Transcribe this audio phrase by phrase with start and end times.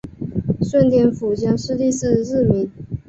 [0.63, 2.71] 顺天府乡试第四十四名。